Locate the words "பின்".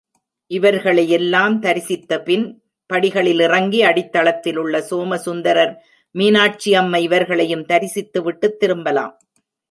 2.23-2.63